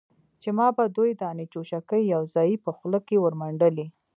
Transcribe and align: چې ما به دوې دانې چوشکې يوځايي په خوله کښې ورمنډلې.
چې 0.41 0.49
ما 0.57 0.67
به 0.75 0.83
دوې 0.95 1.11
دانې 1.21 1.45
چوشکې 1.53 1.99
يوځايي 2.13 2.55
په 2.65 2.71
خوله 2.77 2.99
کښې 3.07 3.17
ورمنډلې. 3.21 3.85